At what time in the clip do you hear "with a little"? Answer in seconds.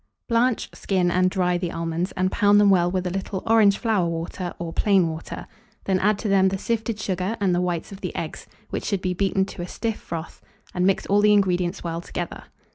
2.89-3.43